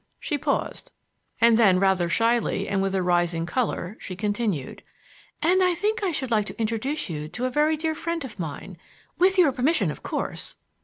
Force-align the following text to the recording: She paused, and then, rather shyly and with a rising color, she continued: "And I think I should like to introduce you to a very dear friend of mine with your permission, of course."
She 0.19 0.35
paused, 0.35 0.89
and 1.39 1.59
then, 1.59 1.79
rather 1.79 2.09
shyly 2.09 2.67
and 2.67 2.81
with 2.81 2.95
a 2.95 3.03
rising 3.03 3.45
color, 3.45 3.95
she 3.99 4.15
continued: 4.15 4.81
"And 5.43 5.61
I 5.61 5.75
think 5.75 6.01
I 6.01 6.09
should 6.11 6.31
like 6.31 6.47
to 6.47 6.59
introduce 6.59 7.07
you 7.07 7.27
to 7.27 7.45
a 7.45 7.51
very 7.51 7.77
dear 7.77 7.93
friend 7.93 8.25
of 8.25 8.39
mine 8.39 8.79
with 9.19 9.37
your 9.37 9.51
permission, 9.51 9.91
of 9.91 10.01
course." 10.01 10.55